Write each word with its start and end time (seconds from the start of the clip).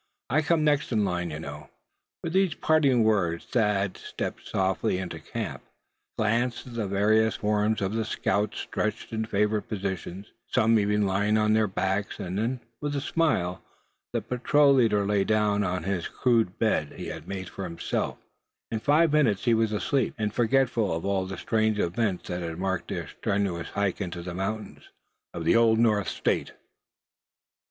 I 0.31 0.41
come 0.41 0.63
next 0.63 0.91
in 0.91 1.05
line, 1.05 1.29
you 1.29 1.39
know." 1.39 1.69
With 2.23 2.33
these 2.33 2.55
parting 2.55 3.03
words 3.03 3.45
Thad 3.45 3.97
stepped 3.97 4.47
softly 4.47 4.97
into 4.97 5.19
camp, 5.19 5.61
glanced 6.17 6.65
at 6.65 6.73
the 6.73 6.87
various 6.87 7.35
forms 7.35 7.81
of 7.83 7.93
the 7.93 8.03
scouts 8.03 8.61
stretched 8.61 9.13
in 9.13 9.25
favorite 9.25 9.69
positions, 9.69 10.31
some 10.47 10.79
even 10.79 11.05
lying 11.05 11.37
on 11.37 11.53
their 11.53 11.67
backs; 11.67 12.17
and 12.17 12.39
then 12.39 12.61
with 12.81 12.95
a 12.95 12.99
smile 12.99 13.61
the 14.11 14.23
patrol 14.23 14.73
leader 14.73 15.05
lay 15.05 15.23
down 15.23 15.63
upon 15.63 15.83
the 15.83 16.03
rude 16.25 16.57
bed 16.57 16.93
he 16.93 17.09
had 17.09 17.27
made 17.27 17.47
for 17.47 17.63
himself, 17.63 18.17
out 18.17 18.17
of 18.17 18.17
such 18.17 18.17
material 18.17 18.49
as 18.55 18.75
offered. 18.75 18.75
In 18.75 18.79
five 18.79 19.13
minutes 19.13 19.45
he 19.45 19.53
was 19.53 19.71
asleep, 19.71 20.15
and 20.17 20.33
forgetful 20.33 20.93
of 20.93 21.05
all 21.05 21.27
the 21.27 21.37
strange 21.37 21.77
events 21.77 22.27
that 22.27 22.41
had 22.41 22.57
marked 22.57 22.87
their 22.87 23.07
strenuous 23.07 23.69
hike 23.69 24.01
into 24.01 24.23
the 24.23 24.33
mountains 24.33 24.89
of 25.31 25.45
the 25.45 25.55
Old 25.55 25.77
North 25.77 26.07
State. 26.09 26.53